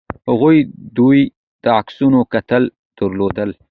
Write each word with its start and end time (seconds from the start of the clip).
هغې 0.29 0.57
د 0.95 0.97
واده 1.07 1.23
د 1.63 1.65
عکسونو 1.79 2.19
کتل 2.33 2.63
ودرول. 3.25 3.51